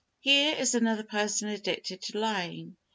Here 0.19 0.55
is 0.55 0.73
another 0.73 1.03
person 1.03 1.49
addicted 1.49 2.01
to 2.01 2.17
lying. 2.17 2.75